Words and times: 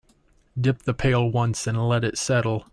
Dip 0.59 0.81
the 0.81 0.95
pail 0.95 1.29
once 1.29 1.67
and 1.67 1.87
let 1.87 2.03
it 2.03 2.17
settle. 2.17 2.65